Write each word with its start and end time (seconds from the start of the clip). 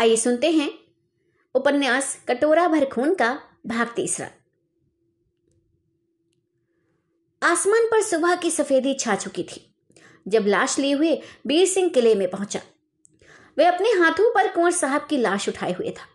आइए 0.00 0.16
सुनते 0.16 0.50
हैं 0.50 0.70
उपन्यास 1.54 2.24
कटोरा 2.28 2.68
भर 2.68 2.84
खून 2.84 3.14
का 3.14 3.40
भाग 3.66 3.88
तीसरा। 3.96 4.28
आसमान 7.42 7.86
पर 7.86 8.02
सुबह 8.02 8.34
की 8.34 8.50
सफेदी 8.50 8.94
छा 8.94 9.16
चुकी 9.16 9.42
थी। 9.42 9.74
जब 10.28 10.46
लाश 10.46 10.78
लिए 10.78 10.92
हुए 10.92 11.22
बीर 11.46 11.66
सिंह 11.66 11.88
किले 11.88 12.14
में 12.14 12.30
पहुँचा, 12.30 12.60
वे 13.58 13.64
अपने 13.64 13.88
हाथों 13.88 14.30
पर 14.34 14.48
कुंवर 14.48 14.70
साहब 14.70 15.06
की 15.10 15.16
लाश 15.16 15.48
उठाए 15.48 15.72
हुए 15.72 15.90
था। 15.90 16.06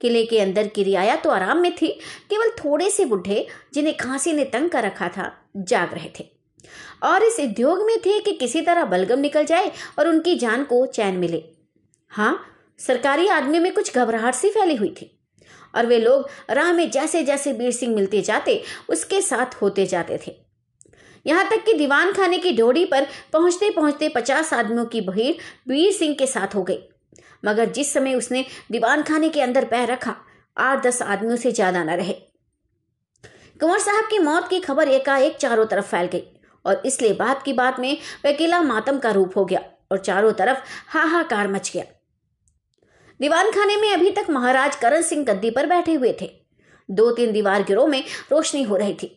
किले 0.00 0.24
के 0.26 0.40
अंदर 0.40 0.66
की 0.66 0.82
रियाया 0.82 1.16
तो 1.16 1.30
आराम 1.30 1.58
में 1.58 1.76
थी, 1.76 1.88
केवल 2.30 2.50
थोड़े 2.50 2.90
से 2.90 3.04
बुढ़े, 3.04 3.46
जिन्हें 3.74 3.96
खांसी 3.96 4.32
ने 4.32 4.44
तंग 4.44 4.70
कर 4.70 4.82
रखा 4.82 5.08
था, 5.08 5.32
जाग 5.56 5.94
रहे 5.94 6.10
थे। 6.20 6.28
और 7.02 7.22
इस 7.22 7.40
उद्योग 7.40 7.82
में 7.82 7.98
थे 7.98 8.20
कि 8.20 8.32
किसी 8.32 8.60
तरह 8.60 8.84
बलगम 8.84 9.18
निकल 9.18 9.44
जाए 9.44 9.72
और 9.98 10.08
उनकी 10.08 10.34
जान 10.34 10.64
को 10.64 10.86
चैन 10.86 11.16
मिले। 11.16 11.42
हाँ 12.08 12.52
सरकारी 12.80 13.28
आदमी 13.28 13.58
में 13.58 13.72
कुछ 13.74 13.96
घबराहट 13.96 14.34
सी 14.34 14.50
फैली 14.50 14.74
हुई 14.76 14.94
थी। 15.00 15.12
और 15.74 15.86
वे 15.86 15.98
लोग 15.98 16.28
राह 16.50 16.72
में 16.72 16.90
जैसे 16.90 17.22
जैसे 17.22 17.52
बीर 17.52 17.70
सिंह 17.72 17.94
मिलते 17.94 18.20
जाते, 18.22 18.62
उसके 18.88 19.20
साथ 19.22 19.54
होते 19.62 19.86
जाते 19.86 20.18
थे। 20.26 20.34
यहाँ 21.26 21.48
तक 21.50 21.64
कि 21.64 21.72
दीवान 21.74 22.12
खाने 22.12 22.38
की 22.38 22.52
डोरी 22.52 22.84
पर 22.84 23.06
पहुँचते 23.32 23.70
पहुँचते 23.70 24.08
पचास 24.08 24.52
आदमियों 24.54 24.84
की 24.84 25.00
भीड़ 25.00 25.34
वीर 25.68 25.92
सिंह 25.92 26.14
के 26.14 26.26
साथ 26.26 26.54
हो 26.54 26.62
गई। 26.62 26.78
मगर 27.44 27.70
जिस 27.70 27.92
समय 27.92 28.14
उसने 28.14 28.44
दीवान 28.72 29.02
खाने 29.02 29.28
के 29.28 29.40
अंदर 29.40 29.64
पैर 29.64 29.90
रखा 29.90 30.14
आठ 30.56 30.82
दस 30.82 31.02
आदमियों 31.02 31.36
से 31.36 31.52
ज़्यादा 31.52 31.82
न 31.84 31.96
रहे। 31.96 32.12
कुंवर 33.60 33.78
साहब 33.78 34.08
की 34.10 34.18
मौत 34.18 34.48
की 34.48 34.60
खबर 34.60 34.88
एकाएक 34.90 35.36
चारों 35.36 35.66
तरफ़ 35.66 35.86
फैल 35.86 36.06
गई 36.06 36.22
और 36.64 36.82
इसलिए 36.86 37.12
बात 37.14 37.42
की 37.42 37.52
बात 37.54 37.80
में 37.80 37.96
वकीला 38.26 38.60
मातम 38.62 38.98
का 38.98 39.10
रूप 39.10 39.36
हो 39.36 39.44
गया 39.44 39.60
और 39.90 39.98
चारों 39.98 40.32
तरफ़ 40.34 40.62
हाहाकार 40.88 41.48
मच 41.48 41.70
गया। 41.74 41.84
दीवान 43.20 43.50
खाने 43.50 43.76
में 43.76 43.92
अभी 43.92 44.10
तक 44.10 44.26
महाराज 44.30 44.76
करण 44.76 45.02
सिंह 45.02 45.24
गद्दी 45.24 45.50
पर 45.50 45.66
बैठे 45.66 45.94
हुए 45.94 46.16
थे। 46.20 46.30
दो 46.88 47.10
तीन 47.10 47.32
दीवार 47.32 47.62
गिरोह 47.62 47.86
में 47.86 48.02
रोशनी 48.32 48.62
हो 48.62 48.76
रही 48.76 48.94
थी। 48.94 49.10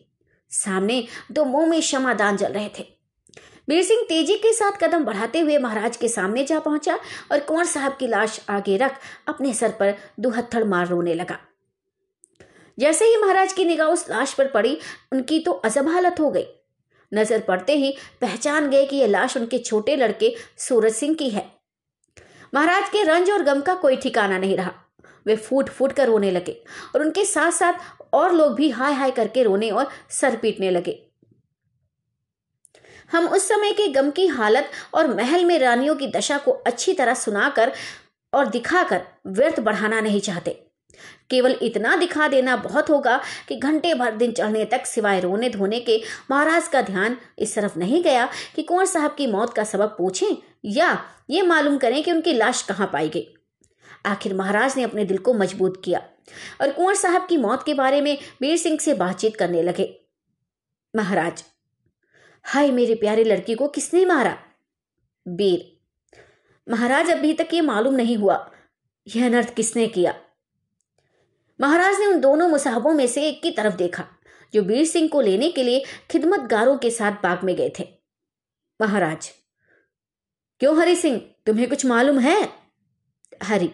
सामने 0.50 1.04
दो 1.32 1.44
मुँह 1.44 1.66
में 1.66 1.80
क्षमादान 1.80 2.36
जल 2.36 2.52
रहे 2.52 2.68
थे। 2.78 2.86
वीर 3.68 3.82
सिंह 3.82 4.02
तेज़ी 4.02 4.36
के 4.36 4.52
साथ 4.52 4.80
कदम 4.82 5.04
बढ़ाते 5.04 5.40
हुए 5.40 5.58
महाराज 5.58 5.96
के 5.96 6.08
सामने 6.08 6.44
जा 6.44 6.58
पहुँचा 6.58 6.98
और 7.32 7.40
कुंवर 7.40 7.64
साहब 7.64 7.96
की 7.96 8.06
लाश 8.06 8.40
आगे 8.50 8.76
रख 8.76 8.98
अपने 9.28 9.52
सर 9.54 9.70
पर 9.70 9.94
दुहत्थड़ 10.20 10.64
मार 10.64 10.88
रोने 10.88 11.14
लगा। 11.14 11.38
जैसे 12.78 13.04
ही 13.04 13.16
महाराज 13.16 13.52
की 13.52 13.64
निगाह 13.64 13.88
उस 13.88 14.08
लाश 14.10 14.34
पर 14.34 14.48
पड़ी, 14.48 14.76
उनकी 15.12 15.38
तो 15.38 15.52
अजब 15.52 15.88
हालत 15.88 16.20
हो 16.20 16.30
गई। 16.30 16.46
नज़र 17.12 17.40
पड़ते 17.40 17.76
ही 17.76 17.94
पहचान 18.20 18.70
गए 18.70 18.84
कि 18.86 18.96
यह 18.96 19.06
लाश 19.06 19.36
उनके 19.36 19.58
छोटे 19.58 19.96
लड़के 19.96 20.34
सूरज 20.58 20.94
सिंह 20.94 21.14
की 21.14 21.30
है। 21.30 21.59
महाराज 22.52 22.88
के 22.88 23.02
रंज 23.02 23.30
और 23.30 23.42
गम 23.42 23.60
का 23.60 23.74
कोई 23.74 23.96
ठिकाना 23.96 24.38
नहीं 24.38 24.56
रहा। 24.56 24.72
वे 25.26 25.36
फूट 25.36 25.68
फूट 25.68 25.92
कर 25.92 26.06
रोने 26.06 26.30
लगे 26.30 26.52
और 26.94 27.02
उनके 27.02 27.24
साथ 27.24 27.52
साथ 27.52 27.72
और 28.14 28.32
लोग 28.32 28.54
भी 28.54 28.70
हाय 28.70 28.92
हाय 28.92 29.10
करके 29.10 29.42
रोने 29.42 29.70
और 29.70 29.90
सर 30.10 30.36
पीटने 30.36 30.70
लगे। 30.70 30.98
हम 33.10 33.26
उस 33.28 33.48
समय 33.48 33.72
के 33.72 33.86
गम 33.88 34.10
की 34.10 34.26
हालत 34.28 34.70
और 34.94 35.14
महल 35.14 35.44
में 35.44 35.58
रानियों 35.58 35.94
की 35.94 36.06
दशा 36.06 36.38
को 36.38 36.50
अच्छी 36.50 36.92
तरह 36.94 37.14
सुनाकर 37.14 37.72
और 38.32 38.46
दिखाकर 38.46 39.02
व्यर्थ 39.26 39.60
बढ़ाना 39.60 40.00
नहीं 40.00 40.20
चाहते। 40.20 40.50
केवल 41.30 41.56
इतना 41.62 41.94
दिखा 41.96 42.28
देना 42.28 42.56
बहुत 42.56 42.90
होगा 42.90 43.20
कि 43.48 43.56
घंटे 43.56 43.94
भर 43.94 44.14
दिन 44.16 44.32
चढ़ने 44.32 44.64
तक 44.64 44.86
सिवाय 44.86 45.20
रोने 45.20 45.48
धोने 45.50 45.80
के 45.80 46.00
महाराज 46.30 46.68
का 46.68 46.82
ध्यान 46.82 47.16
इस 47.38 47.54
तरफ़ 47.54 47.78
नहीं 47.78 48.02
गया 48.02 48.28
कि 48.56 48.62
कुंवर 48.62 48.86
साहब 48.86 49.14
की 49.14 49.26
मौत 49.26 49.54
का 49.54 49.64
सबब 49.64 49.94
पूछें 49.98 50.34
या 50.64 50.88
ये 51.30 51.42
मालूम 51.42 51.78
करें 51.78 52.02
कि 52.02 52.12
उनकी 52.12 52.32
लाश 52.32 52.62
कहाँ 52.62 52.90
पाई 52.92 53.08
गई। 53.08 53.26
आखिर 54.06 54.34
महाराज 54.34 54.76
ने 54.76 54.82
अपने 54.82 55.04
दिल 55.04 55.18
को 55.18 55.32
मज़बूत 55.34 55.80
किया 55.84 55.98
और 56.60 56.72
कुंवर 56.72 56.94
साहब 56.94 57.26
की 57.28 57.36
मौत 57.36 57.62
के 57.66 57.74
बारे 57.74 58.00
में 58.00 58.16
वीर 58.40 58.56
सिंह 58.56 58.78
से 58.78 58.94
बातचीत 58.94 59.36
करने 59.36 59.62
लगे। 59.62 59.88
महाराज, 60.94 61.44
हाय 62.44 62.70
मेरे 62.70 62.94
प्यारे 62.94 63.24
लड़की 63.24 63.54
को 63.54 63.68
किसने 63.68 64.04
मारा? 64.04 64.36
बीर 65.26 65.76
महाराज 66.66 67.10
अभी 67.10 67.32
तक 67.32 67.48
ये 67.54 67.60
मालूम 67.60 67.94
नहीं 67.94 68.16
हुआ। 68.16 68.50
यह 69.06 69.26
अनर्थ 69.26 69.54
किसने 69.54 69.86
किया? 69.86 70.14
महाराज 71.60 71.98
ने 72.00 72.06
उन 72.06 72.20
दोनों 72.20 72.48
मुसाहबों 72.48 72.92
में 72.92 73.06
से 73.06 73.26
एक 73.28 73.42
की 73.42 73.50
तरफ़ 73.50 73.74
देखा, 73.74 74.04
जो 74.54 74.62
बीर 74.62 74.84
सिंह 74.84 75.08
को 75.08 75.20
लेने 75.20 75.50
के 75.50 75.62
लिए 75.62 75.84
खिदमतगारों 76.10 76.76
के 76.78 76.90
साथ 76.90 77.12
बाग 77.12 77.44
में 77.44 77.54
गए 77.56 77.72
थे। 77.78 77.88
महाराज 78.80 79.30
क्यों 80.60 80.76
हरि 80.78 80.94
सिंह? 80.96 81.20
तुम्हें 81.46 81.68
कुछ 81.68 81.84
मालूम 81.86 82.18
है? 82.18 82.48
हरि, 83.42 83.70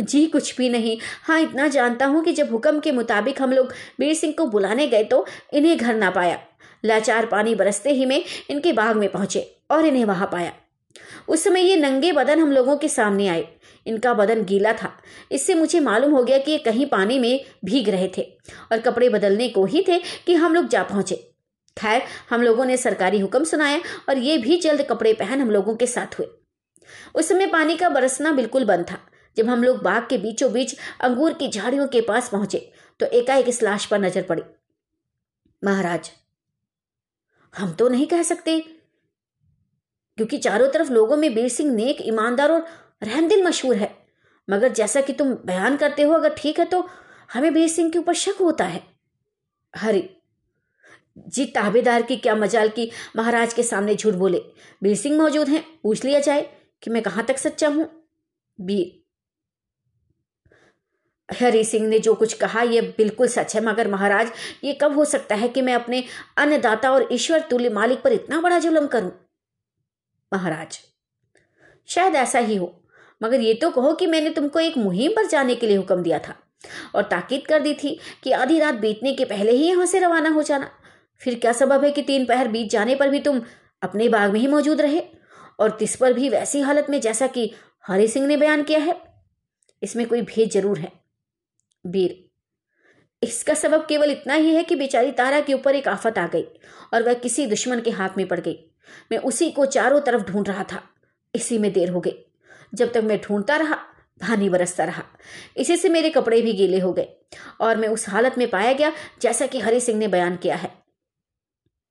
जी 0.00 0.24
कुछ 0.26 0.56
भी 0.56 0.68
नहीं। 0.68 0.96
हाँ 1.24 1.40
इतना 1.40 1.68
जानता 1.68 2.06
हूँ 2.06 2.22
कि 2.24 2.32
जब 2.32 2.50
हुक्म 2.50 2.80
के 2.80 2.92
मुताबिक 2.92 3.40
हम 3.42 3.52
लोग 3.52 3.72
बीर 4.00 4.14
सिंह 4.14 4.32
को 4.38 4.46
बुलाने 4.46 4.86
गए 4.86 5.04
तो 5.04 5.24
इन्हें 5.52 5.76
घर 5.76 5.94
ना 5.94 6.10
पाया। 6.10 6.38
लाचार 6.84 7.26
पानी 7.26 7.54
बरसते 7.54 7.90
ही 7.90 8.06
में 8.06 8.22
इनके 8.50 8.72
बाग 8.72 8.96
में 8.96 9.08
पहुँचे 9.12 9.46
और 9.70 9.86
इन्हें 9.86 10.04
वहाँ 10.04 10.28
पाया। 10.32 10.52
उस 11.28 11.44
समय 11.44 11.60
ये 11.60 11.76
नंगे 11.76 12.12
बदन 12.12 12.40
हम 12.40 12.52
लोगों 12.52 12.76
के 12.76 12.88
सामने 12.88 13.28
आए। 13.28 13.48
इनका 13.86 14.14
बदन 14.14 14.44
गीला 14.44 14.72
था। 14.72 14.92
इससे 15.32 15.54
मुझे 15.54 15.80
मालूम 15.80 16.12
हो 16.12 16.22
गया 16.22 16.38
कि 16.38 16.50
ये 16.50 16.58
कहीं 16.58 16.86
पानी 16.86 17.18
में 17.18 17.44
भीग 17.64 17.88
रहे 17.88 18.10
थे 18.18 18.22
और 18.72 18.78
कपड़े 18.78 19.08
बदलने 19.08 19.48
को 19.48 19.64
ही 19.64 19.84
थे 19.88 20.00
कि 20.26 20.34
हम 20.34 20.54
लोग 20.54 20.68
जा 20.68 20.82
पहुँचे। 20.82 21.31
खैर, 21.76 22.02
हम 22.30 22.42
लोगों 22.42 22.64
ने 22.64 22.76
सरकारी 22.76 23.18
हुक्म 23.20 23.44
सुनाया 23.44 23.80
और 24.08 24.18
ये 24.18 24.36
भी 24.38 24.56
जल्द 24.58 24.82
कपड़े 24.90 25.12
पहन 25.14 25.40
हम 25.40 25.50
लोगों 25.50 25.74
के 25.76 25.86
साथ 25.88 26.18
हुए। 26.18 26.26
उस 27.14 27.28
समय 27.28 27.46
पानी 27.48 27.76
का 27.76 27.88
बरसना 27.90 28.32
बिल्कुल 28.32 28.64
बंद 28.64 28.86
था। 28.86 28.98
जब 29.36 29.48
हम 29.48 29.62
लोग 29.64 29.82
बाग 29.82 30.06
के 30.08 30.18
बीचों 30.18 30.52
बीच 30.52 30.76
अंगूर 31.00 31.32
की 31.34 31.48
झाड़ियों 31.48 31.86
के 31.88 32.00
पास 32.02 32.28
पहुँचे 32.28 32.58
तो 33.00 33.06
एकाएक 33.08 33.48
इस 33.48 33.62
लाश 33.62 33.86
पर 33.86 33.98
नज़र 34.00 34.22
पड़ी। 34.22 34.42
महाराज, 35.62 36.10
हम 37.54 37.72
तो 37.72 37.88
नहीं 37.88 38.06
कह 38.06 38.22
सकते, 38.24 38.58
क्योंकि 40.18 40.38
चारों 40.38 40.68
तरफ़ 40.68 40.90
लोगों 40.92 41.16
में 41.16 41.34
बीर 41.34 41.48
सिंह 41.50 41.72
नेक, 41.72 41.98
ईमानदार 42.02 42.52
और 42.52 42.66
रहमदिल 43.02 43.44
मशहूर 43.44 43.76
है। 43.76 43.94
मगर 44.48 44.72
जैसा 44.72 45.00
कि 45.00 45.12
तुम 45.12 45.32
बयान 45.46 45.76
करते 45.76 46.02
हो, 46.02 46.12
अगर 46.14 46.34
ठीक 46.34 46.58
है 46.58 46.64
तो 46.66 46.88
हमें 47.30 47.52
बीर 47.54 47.68
सिंह 47.68 47.90
के 47.90 47.98
ऊपर 47.98 48.14
शक 48.16 48.40
होता 48.40 48.64
है। 48.66 48.82
हरी 49.74 50.08
जी 51.16 51.44
ताबेदार 51.46 52.02
की 52.02 52.16
क्या 52.16 52.34
मजाल 52.34 52.68
की 52.68 52.90
महाराज 53.16 53.54
के 53.54 53.62
सामने 53.62 53.94
झूठ 53.94 54.14
बोले। 54.14 54.38
बीर 54.82 54.96
सिंह 54.96 55.16
मौजूद 55.18 55.48
हैं, 55.48 55.64
पूछ 55.82 56.04
लिया 56.04 56.20
जाए 56.20 56.48
कि 56.82 56.90
मैं 56.90 57.02
कहाँ 57.02 57.24
तक 57.24 57.38
सच्चा 57.38 57.68
हूँ? 57.68 57.88
बीर 58.58 59.00
हरि 61.28 61.62
सिंह 61.64 61.86
ने 61.88 61.98
जो 61.98 62.14
कुछ 62.14 62.32
कहा 62.34 62.62
यह 62.62 62.92
बिल्कुल 62.98 63.28
सच 63.28 63.54
है, 63.56 63.60
मगर 63.62 63.88
महाराज, 63.88 64.30
ये 64.64 64.72
कब 64.72 64.96
हो 64.96 65.04
सकता 65.04 65.34
है 65.34 65.48
कि 65.48 65.62
मैं 65.62 65.74
अपने 65.74 66.02
अन्नदाता 66.36 66.90
और 66.92 67.08
ईश्वर 67.12 67.40
तुल्य 67.40 67.68
मालिक 67.70 68.02
पर 68.02 68.12
इतना 68.12 68.40
बड़ा 68.40 68.58
जुलम 68.58 68.86
करूँ? 68.86 69.10
महाराज, 70.32 70.78
शायद 71.88 72.14
ऐसा 72.16 72.38
ही 72.38 72.56
हो, 72.56 72.74
मगर 73.20 73.40
ये 73.40 73.54
तो 73.54 73.70
कहो 73.70 73.92
कि 73.94 74.06
मैंने 74.06 74.30
तुमको 74.30 74.60
एक 74.60 74.76
मुहिम 74.78 75.12
पर 75.12 75.26
जाने 75.26 75.54
के 75.54 75.66
लिए 75.66 75.76
हुक्म 75.76 76.02
दिया 76.02 76.18
था 76.18 76.34
और 76.94 77.02
ताकीद 77.02 77.46
कर 77.46 77.60
दी 77.60 77.74
थी 77.74 77.98
कि 78.24 78.32
आधी 78.32 78.58
रात 78.58 78.74
बीतने 78.74 79.12
के 79.12 79.24
पहले 79.24 79.52
ही 79.52 79.68
यहाँ 79.68 79.86
से 79.86 79.98
रवाना 79.98 80.28
हो 80.28 80.42
जाना। 80.42 80.70
फिर 81.22 81.38
क्या 81.38 81.52
सबब 81.52 81.84
है 81.84 81.90
कि 81.90 82.02
तीन 82.02 82.24
पहर 82.26 82.48
बीत 82.48 82.70
जाने 82.70 82.94
पर 82.94 83.08
भी 83.08 83.20
तुम 83.20 83.40
अपने 83.82 84.08
बाग 84.08 84.32
में 84.32 84.40
ही 84.40 84.46
मौजूद 84.46 84.80
रहे? 84.80 85.02
और 85.60 85.70
तिस 85.70 85.96
पर 85.96 86.12
भी 86.12 86.28
वैसी 86.28 86.60
हालत 86.60 86.86
में 86.90 87.00
जैसा 87.00 87.26
कि 87.26 87.50
हरि 87.84 88.08
सिंह 88.08 88.26
ने 88.26 88.36
बयान 88.36 88.62
किया 88.62 88.78
है। 88.78 89.00
इसमें 89.82 90.06
कोई 90.06 90.22
भेद 90.22 90.50
ज़रूर 90.50 90.78
है। 90.78 90.92
वीर, 91.84 92.24
इसका 93.22 93.54
सबब 93.54 93.86
केवल 93.86 94.10
इतना 94.10 94.34
ही 94.34 94.54
है 94.54 94.62
कि 94.64 94.76
बेचारी 94.76 95.12
तारा 95.12 95.40
के 95.40 95.54
ऊपर 95.54 95.74
एक 95.74 95.88
आफत 95.88 96.18
आ 96.18 96.26
गई 96.26 96.44
और 96.94 97.02
वह 97.02 97.14
किसी 97.14 97.46
दुश्मन 97.46 97.80
के 97.80 97.90
हाथ 97.90 98.16
में 98.16 98.26
पड़ 98.28 98.40
गई। 98.40 98.58
मैं 99.12 99.18
उसी 99.18 99.50
को 99.50 99.66
चारों 99.66 100.00
तरफ़ 100.00 100.22
ढूंढ 100.22 100.48
रहा 100.48 100.64
था। 100.64 100.82
इसी 101.34 101.58
में 101.58 101.72
देर 101.72 101.90
हो 101.90 102.00
गई। 102.00 102.14
जब 102.74 102.92
तक 102.92 103.02
मैं 103.04 103.20
ढूंढता 103.20 103.56
रहा 103.56 103.74
पानी 104.20 104.48
बरसता 104.48 104.84
रहा। 104.84 105.02
इसी 105.56 105.76
से 105.76 105.88
मेरे 105.88 106.10
कपड़े 106.10 106.40
भी 106.42 106.52
गीले 106.52 106.78
हो 106.78 106.92
गए 106.92 107.08
और 107.60 107.76
मैं 107.76 107.88
उस 107.88 108.08
हालत 108.08 108.38
में 108.38 108.48
पाया 108.50 108.72
गया 108.72 108.92
जैसा 109.22 109.46
कि 109.46 109.60
हरि 109.60 109.80
सिंह 109.80 109.98
ने 109.98 110.08
बयान 110.08 110.36
किया 110.36 110.56
है। 110.56 110.81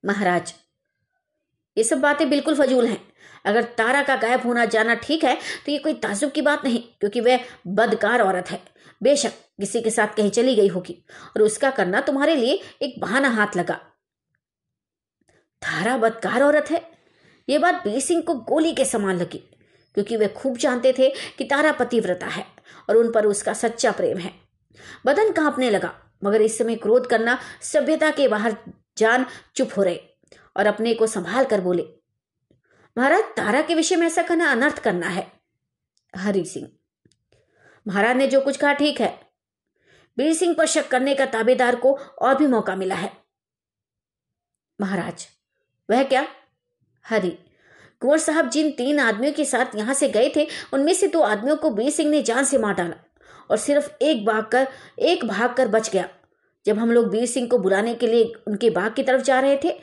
महाराज, 0.04 0.54
ये 1.78 1.84
सब 1.84 2.00
बातें 2.02 2.30
बिल्कुल 2.30 2.56
फजूल 2.56 2.88
हैं। 2.88 3.02
अगर 3.46 3.64
तारा 3.78 4.02
का 4.04 4.16
गायब 4.18 4.42
होना 4.42 4.66
जाना 4.68 4.94
ठीक 4.96 5.24
है 5.24 5.36
तो 5.66 5.72
ये 5.72 5.78
कोई 5.78 5.94
ताजुब 5.96 6.32
की 6.32 6.42
बात 6.42 6.64
नहीं, 6.66 6.82
क्योंकि 7.00 7.22
वह 7.22 7.40
बदकार 7.70 8.22
औरत 8.22 8.52
है। 8.52 8.60
बेशक 9.02 9.32
किसी 9.60 9.82
के 9.82 9.90
साथ 9.92 10.16
कहीं 10.16 10.32
चली 10.32 10.56
गई 10.56 10.68
होगी, 10.68 10.98
और 11.28 11.42
उसका 11.42 11.70
करना 11.72 12.02
तुम्हारे 12.02 12.36
लिए 12.36 12.60
एक 12.82 13.00
बहाना 13.00 13.30
हाथ 13.30 13.58
लगा। 13.58 13.76
तारा 15.62 15.98
बदकार 15.98 16.44
औरत 16.44 16.72
है? 16.72 16.82
ये 17.48 17.58
बात 17.60 17.84
बीर 17.84 18.00
सिंह 18.00 18.22
को 18.22 18.34
गोली 18.36 18.74
के 18.74 18.86
समान 18.86 19.18
लगी, 19.18 19.38
क्योंकि 19.98 20.18
वे 20.18 20.28
खूब 20.30 20.58
जानते 20.58 20.94
थे 20.98 21.10
कि 21.38 21.44
तारा 21.46 21.72
पतिव्रता 21.74 22.28
है, 22.28 22.46
और 22.90 22.98
उन 22.98 23.12
पर 23.12 23.26
उसका 23.26 23.54
सच्चा 23.56 23.92
प्रेम 23.92 24.18
है। 24.18 24.34
बदन 25.06 25.32
कांपने 25.32 25.70
लगा, 25.70 25.94
मगर 26.24 26.42
इस 26.42 26.58
समय 26.58 26.76
क्रोध 26.78 27.10
करना 27.10 27.38
सभ्यता 27.64 28.12
के 28.12 28.28
बाहर 28.28 28.56
जान 28.98 29.26
चुप 29.56 29.70
हो 29.78 29.84
रहे 29.84 30.00
और 30.56 30.66
अपने 30.66 30.94
को 30.94 31.08
संभाल 31.08 31.46
कर 31.46 31.62
बोले, 31.62 31.84
महाराज, 32.98 33.24
तारा 33.38 33.62
के 33.62 33.76
विषय 33.76 33.96
में 33.96 34.06
ऐसा 34.08 34.22
कहना 34.22 34.52
अनर्थ 34.52 34.80
करना 34.80 35.08
है। 35.08 35.32
हरि 36.14 36.46
सिंह, 36.46 36.68
महाराज 37.86 38.16
ने 38.16 38.28
जो 38.28 38.42
कुछ 38.42 38.58
कहा 38.58 38.74
ठीक 38.74 39.02
है। 39.02 39.10
बीर 40.18 40.34
सिंह 40.34 40.54
पर 40.54 40.66
शक 40.66 40.88
करने 40.88 41.16
का 41.16 41.26
ताबेदार 41.26 41.76
को 41.76 41.94
और 41.94 42.36
भी 42.38 42.48
मौका 42.48 42.76
मिला 42.76 42.96
है। 42.96 43.12
महाराज, 44.80 45.28
वह 45.90 46.04
क्या? 46.04 46.26
हरी, 47.06 47.30
कुंवर 48.02 48.18
साहब 48.18 48.50
जिन 48.50 48.72
तीन 48.72 49.00
आदमियों 49.00 49.34
के 49.34 49.46
साथ 49.46 49.76
यहाँ 49.76 49.94
से 49.94 50.10
गए 50.10 50.32
थे, 50.36 50.48
उनमें 50.74 50.94
से 50.94 51.08
दो 51.08 51.20
आदमियों 51.20 51.56
को 51.56 51.70
बीर 51.70 51.92
सिंह 51.92 52.10
ने 52.10 52.22
जान 52.22 52.46
से 52.46 52.58
मार 52.58 52.74
डाला 52.74 52.96
और 53.52 53.58
सिर्फ़ 53.58 53.92
एक 54.02 54.26
भाग 54.26 54.46
कर 54.46 54.68
एक 55.00 55.26
भाग 55.26 55.54
कर 55.54 55.68
बच 55.68 55.90
गया। 55.90 56.10
जब 56.66 56.80
हम 56.80 56.92
लोग 56.92 57.10
वीर 57.10 57.26
सिंह 57.26 57.48
को 57.48 57.58
बुलाने 57.58 57.94
के 57.96 58.08
लिए 58.08 58.32
उनके 58.48 58.70
बाग 58.70 58.94
की 58.94 59.04
तरफ़ 59.04 59.22
जा 59.22 59.40
रहे 59.40 59.58
थे, 59.64 59.80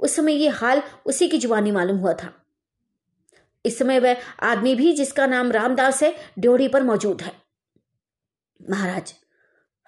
उस 0.00 0.16
समय 0.16 0.32
ये 0.32 0.48
हाल 0.48 0.82
उसी 1.06 1.28
की 1.28 1.38
जुबानी 1.38 1.70
मालूम 1.70 1.96
हुआ 1.96 2.12
था। 2.12 2.32
इस 3.64 3.78
समय 3.78 3.98
वह 3.98 4.16
आदमी 4.42 4.74
भी 4.74 4.92
जिसका 4.92 5.26
नाम 5.26 5.52
रामदास 5.52 6.02
है, 6.02 6.14
ड्योढ़ी 6.38 6.68
पर 6.68 6.82
मौजूद 6.82 7.22
है। 7.22 7.32
महाराज 8.60 9.14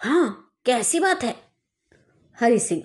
हाँ 0.01 0.53
कैसी 0.67 1.01
बात 1.01 1.23
है? 1.23 1.35
हरि 2.39 2.59
सिंह, 2.59 2.83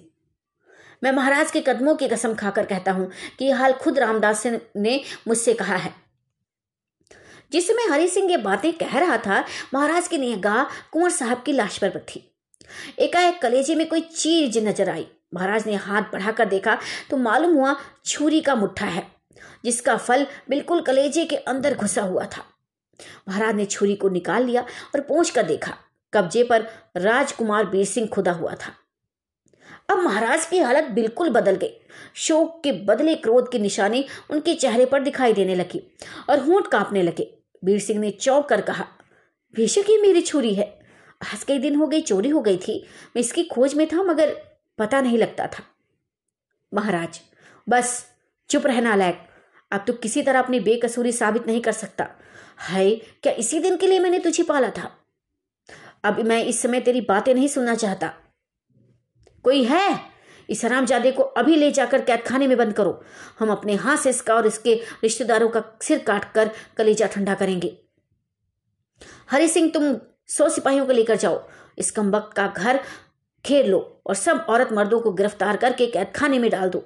मैं 1.04 1.12
महाराज 1.12 1.52
के 1.52 1.62
कदमों 1.62 1.96
की 1.96 2.08
कसम 2.08 2.34
खाकर 2.34 2.66
कहता 2.66 2.92
हूँ 2.92 3.10
कि 3.40 3.46
यह 3.46 3.60
हाल 3.60 3.74
खुद 3.74 4.00
रामदास 4.00 4.46
ने 4.76 5.02
मुझसे 5.28 5.54
कहा 5.54 5.76
है। 5.76 5.94
जिस 7.52 7.68
समय 7.68 7.88
हरि 7.92 8.08
सिंह 8.08 8.32
ये 8.32 8.38
बातें 8.38 8.72
कह 8.74 8.98
रहा 9.00 9.18
था, 9.18 9.44
महाराज 9.74 10.08
की 10.08 10.18
निगाह 10.18 10.64
कुंवर 10.92 11.10
साहब 11.10 11.44
की 11.44 11.52
लाश 11.52 11.78
पर 11.78 12.00
थी। 12.00 12.32
एकाएक 13.00 13.42
कलेजे 13.42 13.76
में 13.76 13.88
कोई 13.88 14.02
चीज़ 14.02 14.60
नज़र 14.60 14.90
आई। 14.90 15.08
महाराज 15.34 15.68
ने 15.68 15.76
हाथ 15.76 16.12
बढ़ाकर 16.12 16.46
देखा 16.46 16.78
तो 17.10 17.18
मालूम 17.18 17.56
हुआ 17.56 17.76
छुरी 18.06 18.42
का 18.42 18.56
मुट्ठा 18.56 18.86
है, 18.86 19.06
जिसका 19.66 19.96
फल 19.98 20.26
बिल्कुल 20.50 20.82
कलेजे 20.82 21.26
के 21.26 21.36
अंदर 21.38 21.76
घुसा 21.76 22.02
हुआ 22.04 22.26
था। 22.28 22.44
महाराज 23.30 23.56
ने 23.56 23.66
छुरी 23.66 23.96
को 23.96 24.10
निकाल 24.10 24.46
लिया 24.46 24.62
और 24.62 25.02
पहुँच 25.02 25.30
कर 25.30 25.44
देखा। 25.44 25.78
कब्जे 26.14 26.44
पर 26.44 26.68
राजकुमार 26.98 27.66
बीर 27.66 27.86
सिंह 27.86 28.08
खुदा 28.08 28.32
हुआ 28.34 28.54
था। 28.56 28.72
अब 29.90 29.98
महाराज 29.98 30.46
की 30.46 30.60
हालत 30.60 30.84
बिल्कुल 30.92 31.30
बदल 31.30 31.56
गई। 31.56 31.74
शोक 32.18 32.62
के 32.64 32.72
बदले 32.86 33.16
क्रोध 33.16 33.52
की 33.52 33.60
निशानी 33.60 34.06
उनके 34.30 34.54
चेहरे 34.56 34.86
पर 34.86 35.04
दिखाई 35.04 35.34
देने 35.34 35.56
लगी 35.56 35.82
और 36.30 36.40
होंठ 36.40 36.68
कांपने 36.68 37.04
लगे। 37.04 37.28
बीर 37.64 37.80
सिंह 37.80 38.00
ने 38.00 38.10
चौंक 38.12 38.46
कर 38.46 38.62
कहा, 38.62 38.86
बेशक 39.54 39.90
ये 39.90 39.98
मेरी 40.02 40.22
छुरी 40.22 40.54
है। 40.54 40.68
आज 41.34 41.44
कई 41.44 41.60
दिन 41.60 41.76
हो 41.76 41.88
गई, 41.88 42.02
चोरी 42.02 42.30
हो 42.30 42.42
गई 42.42 42.58
थी। 42.58 42.88
मैं 43.16 43.22
इसकी 43.22 43.44
खोज 43.44 43.74
में 43.74 43.88
था, 43.88 44.04
मगर 44.04 44.36
पता 44.78 45.02
नहीं 45.02 45.18
लगता 45.18 45.48
था। 45.48 45.64
महाराज, 46.74 47.22
बस, 47.70 48.06
चुप 48.50 48.68
रहना 48.68 48.96
लायक। 48.96 49.28
अब 49.72 49.84
तो 49.88 49.94
किसी 49.94 50.22
तरह 50.22 50.40
अपनी 50.40 50.60
बेकसूरी 50.60 51.12
साबित 51.12 51.48
नहीं 51.48 51.62
कर 51.62 51.72
सकता। 51.72 52.08
हाय, 52.58 52.96
क्या 52.96 53.34
इसी 53.34 53.60
दिन 53.60 53.78
के 53.78 53.88
लिए 53.88 54.00
मैंने 54.00 54.20
तुझे 54.20 54.44
पाला 54.44 54.70
था? 54.70 54.92
अब 56.04 56.20
मैं 56.20 56.46
इस 56.46 56.62
समय 56.62 56.80
तेरी 56.80 57.02
बातें 57.02 57.34
नहीं 57.34 57.48
सुनना 57.48 57.76
चाहता। 57.76 58.14
कोई 59.44 59.64
है? 59.64 60.00
इस 60.50 60.66
हरामजादे 60.66 61.12
को 61.12 61.24
अभी 61.24 61.56
ले 61.56 61.72
जाकर 61.72 62.02
कैदखाने 62.02 62.48
में 62.48 62.58
बंद 62.58 62.74
करो। 62.74 63.04
हम 63.40 63.52
अपने 63.52 63.76
हाथ 63.76 63.98
से 63.98 64.10
इसका 64.10 64.36
और 64.36 64.48
इसके 64.48 64.76
रिश्तेदारों 64.76 65.50
का 65.50 65.64
सिर 65.82 66.00
काट 66.00 66.34
कर 66.34 66.52
कलेजा 66.78 67.08
ठंडा 67.08 67.34
करेंगे। 67.34 67.78
हरि 69.32 69.48
सिंह, 69.48 69.72
तुम 69.72 69.96
सौ 70.30 70.50
सिपाहियों 70.50 70.86
को 70.86 70.92
लेकर 70.92 71.16
जाओ। 71.16 71.42
इस 71.78 71.92
कम्बक 71.92 72.32
का 72.36 72.48
घर 72.48 72.80
घेर 73.46 73.66
लो 73.66 73.80
और 74.08 74.16
सब 74.16 74.46
औरत 74.50 74.72
मर्दों 74.74 75.00
को 75.00 75.12
गिरफ़्तार 75.12 75.58
करके 75.58 75.88
कैदखाने 75.88 76.40
में 76.40 76.50
डाल 76.52 76.70
दो। 76.70 76.84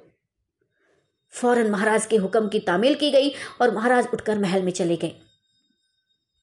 फ़ौरन 1.33 1.69
महाराज 1.71 2.05
के 2.05 2.17
हुक्म 2.17 2.47
की 2.47 2.59
तामील 2.59 2.95
की 2.95 3.11
गई 3.11 3.29
और 3.61 3.73
महाराज 3.75 4.07
उठकर 4.13 4.39
महल 4.39 4.63
में 4.63 4.71
चले 4.71 4.95
गए। 4.95 5.15